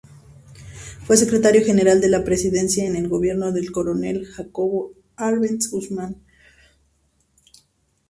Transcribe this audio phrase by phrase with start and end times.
[1.05, 6.23] Fue secretario general de la presidencia en el gobierno del coronel Jacobo Arbenz Guzmán.